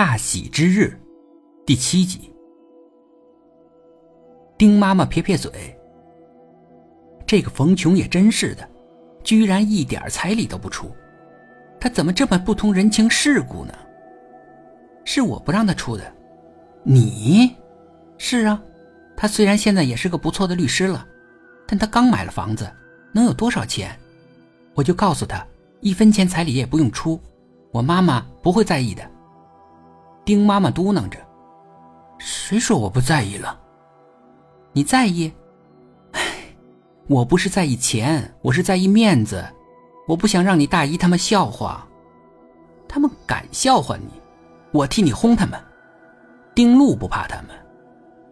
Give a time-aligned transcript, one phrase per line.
[0.00, 0.98] 大喜之日，
[1.66, 2.32] 第七集。
[4.56, 5.78] 丁妈妈撇撇嘴
[7.28, 8.66] ：“这个冯琼也真是的，
[9.22, 10.90] 居然一点彩礼都不出，
[11.78, 13.74] 他怎么这么不通人情世故呢？
[15.04, 16.12] 是我不让他出的，
[16.82, 17.54] 你？
[18.16, 18.62] 是啊，
[19.14, 21.06] 他虽然现在也是个不错的律师了，
[21.68, 22.66] 但他刚买了房子，
[23.12, 23.94] 能有多少钱？
[24.72, 25.46] 我就告诉他，
[25.80, 27.20] 一分钱彩礼也不用出，
[27.70, 29.06] 我妈妈不会在意的。”
[30.24, 31.18] 丁妈妈嘟囔着
[32.18, 33.58] ：“谁说我不在意了？
[34.72, 35.32] 你在意？
[36.12, 36.20] 唉，
[37.08, 39.44] 我不是在意钱，我是在意面子。
[40.06, 41.86] 我不想让你大姨他们笑话，
[42.88, 44.20] 他们敢笑话你，
[44.72, 45.58] 我替你轰他们。
[46.54, 47.56] 丁路不怕他们，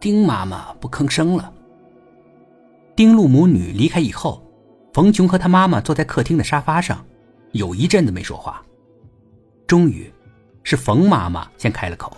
[0.00, 1.52] 丁妈妈不吭声了。
[2.94, 4.42] 丁路母女离开以后，
[4.92, 7.04] 冯琼和他妈妈坐在客厅的沙发上，
[7.52, 8.62] 有一阵子没说话，
[9.66, 10.12] 终于。”
[10.66, 12.12] 是冯妈妈先开了口。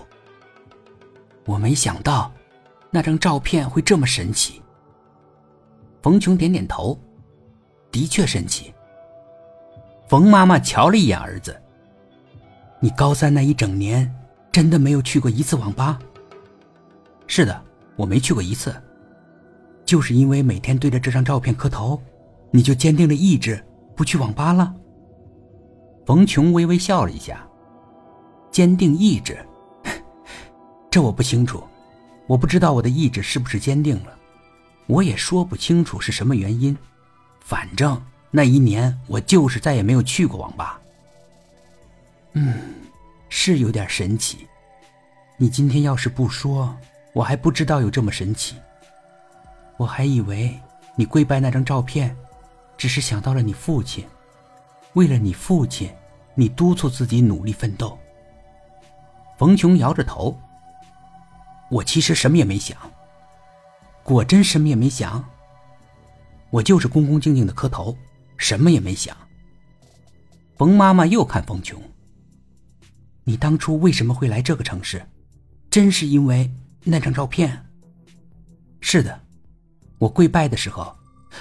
[1.45, 2.33] 我没想到，
[2.91, 4.63] 那张照片会这么神奇。
[6.03, 6.99] 冯琼点点头，
[7.93, 8.73] 的确神奇。
[10.09, 11.55] 冯妈妈瞧了一眼儿子
[12.81, 14.11] ：“你高三那一整年，
[14.51, 15.99] 真的没有去过一次网吧
[17.29, 17.63] ？”“是的，
[17.97, 18.75] 我没去过一次。
[19.85, 22.01] ”“就是因为每天对着这张照片磕头，
[22.51, 23.63] 你就坚定了意志
[23.95, 24.75] 不去网吧了？”
[26.07, 27.47] 冯琼微微笑了一下。
[28.59, 29.39] 坚定意志，
[30.91, 31.62] 这我不清楚，
[32.27, 34.19] 我不知道我的意志是不是坚定了，
[34.89, 36.77] 我也说不清楚是什么原因，
[37.39, 40.81] 反正那一年我就是再也没有去过网吧。
[42.33, 42.53] 嗯，
[43.29, 44.39] 是有点神奇，
[45.36, 46.77] 你今天要是不说，
[47.12, 48.56] 我还不知道有这么神奇，
[49.77, 50.53] 我还以为
[50.97, 52.12] 你跪拜那张照片，
[52.77, 54.05] 只是想到了你父亲，
[54.95, 55.89] 为了你父亲，
[56.34, 57.97] 你督促自己努力奋斗。
[59.39, 60.36] 冯琼摇着头。
[61.70, 62.77] 我其实什么也没想。
[64.02, 65.24] 果真什么也没想。
[66.51, 67.96] 我就是恭恭敬敬的磕头，
[68.36, 69.17] 什么也没想。
[70.57, 71.80] 冯妈妈又看冯琼。
[73.23, 75.07] 你当初为什么会来这个城市？
[75.70, 76.51] 真是因为
[76.83, 77.67] 那张照片？
[78.80, 79.20] 是的，
[79.98, 80.96] 我跪拜的时候，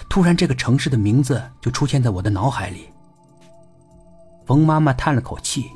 [0.09, 2.89] 突然这个城市的名字就出现在我的脑海里。
[4.45, 5.71] 冯妈妈叹了口气。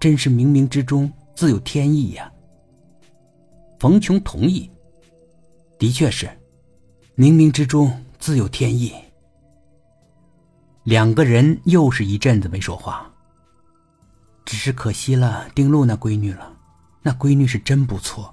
[0.00, 2.30] 真是冥冥之中自有天意呀。
[3.80, 4.70] 冯琼同意，
[5.76, 6.26] 的确是，
[7.16, 8.92] 冥冥之中自有天意。
[10.84, 13.10] 两个人又是一阵子没说话。
[14.44, 16.56] 只是可惜了丁路那闺女了，
[17.02, 18.32] 那闺女是真不错。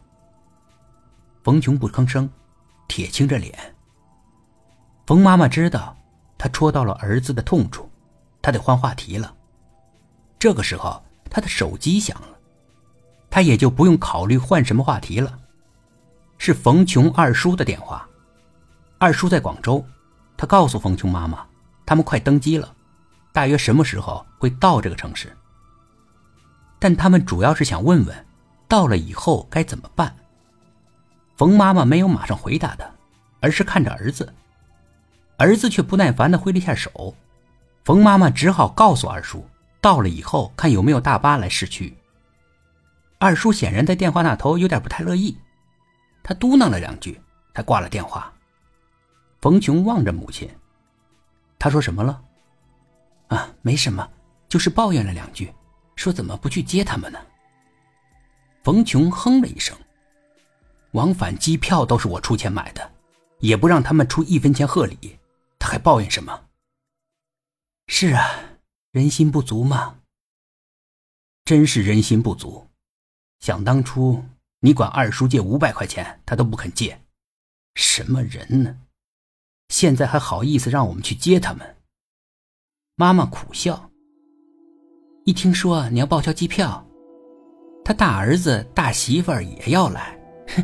[1.43, 2.29] 冯琼不吭声，
[2.87, 3.53] 铁青着脸。
[5.05, 5.97] 冯妈妈知道，
[6.37, 7.89] 她戳到了儿子的痛处，
[8.41, 9.35] 她得换话题了。
[10.37, 11.01] 这个时候。
[11.29, 12.27] 他的手机响了，
[13.29, 15.37] 他也就不用考虑换什么话题了。
[16.37, 18.07] 是冯琼二叔的电话，
[18.97, 19.83] 二叔在广州，
[20.35, 21.45] 他告诉冯琼妈妈，
[21.85, 22.73] 他们快登机了，
[23.31, 25.35] 大约什么时候会到这个城市。
[26.77, 28.25] 但他们主要是想问问，
[28.67, 30.15] 到了以后该怎么办。
[31.37, 32.85] 冯妈妈没有马上回答他，
[33.39, 34.33] 而是看着儿子，
[35.37, 37.15] 儿子却不耐烦的挥了一下手，
[37.83, 39.45] 冯妈妈只好告诉二叔。
[39.85, 41.95] 到了以后，看有没有大巴来市区。
[43.19, 45.37] 二叔显然在电话那头有点不太乐意，
[46.23, 47.21] 他嘟囔了两句，
[47.53, 48.33] 才挂了电话。
[49.41, 50.49] 冯琼望着母亲，
[51.59, 52.19] 他说什么了？
[53.27, 54.09] 啊，没什么，
[54.49, 55.53] 就是抱怨了两句，
[55.95, 57.19] 说怎么不去接他们呢？
[58.63, 59.77] 冯琼哼了一声，
[60.93, 62.91] 往返机票都是我出钱买的，
[63.37, 65.19] 也不让他们出一分钱贺礼，
[65.59, 66.45] 他还抱怨什么？
[67.85, 68.25] 是啊。
[68.95, 69.97] 人心不足嘛，
[71.43, 72.65] 真是人心不足。
[73.41, 74.23] 想当初
[74.61, 76.97] 你管二叔借五百块钱，他都不肯借，
[77.73, 78.77] 什么人呢？
[79.67, 81.75] 现在还好意思让我们去接他们？
[82.95, 83.91] 妈妈苦笑。
[85.25, 86.87] 一听说你要报销机票，
[87.83, 90.17] 他大儿子大媳妇儿也要来，
[90.55, 90.63] 哼，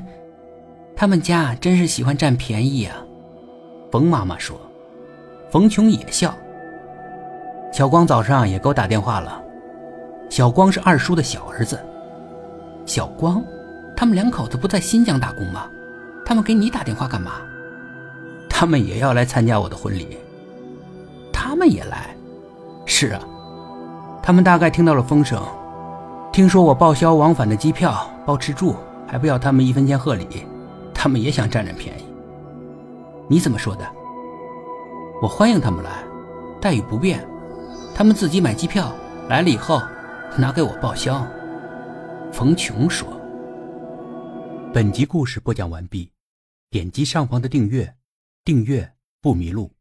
[0.96, 3.06] 他们家真是喜欢占便宜啊。
[3.92, 4.58] 冯妈妈说，
[5.52, 6.34] 冯琼也笑。
[7.72, 9.42] 小光早上也给我打电话了。
[10.30, 11.80] 小光是二叔的小儿子。
[12.86, 13.42] 小光，
[13.96, 15.70] 他们两口子不在新疆打工吗？
[16.26, 17.34] 他们给你打电话干嘛？
[18.50, 20.18] 他们也要来参加我的婚礼。
[21.32, 22.16] 他们也来？
[22.86, 23.22] 是啊，
[24.22, 25.42] 他们大概听到了风声，
[26.32, 28.76] 听说我报销往返的机票、包吃住，
[29.08, 30.46] 还不要他们一分钱贺礼，
[30.94, 32.04] 他们也想占占便宜。
[33.30, 33.86] 你怎么说的？
[35.22, 35.90] 我欢迎他们来，
[36.60, 37.26] 待遇不变。
[38.02, 38.98] 他们自己买机票
[39.30, 39.80] 来了以后，
[40.36, 41.24] 拿给我报销。
[42.34, 43.08] 冯琼说
[44.74, 46.12] ：“本集故事播讲完毕，
[46.72, 47.96] 点击上方的订阅，
[48.44, 49.72] 订阅不迷路。”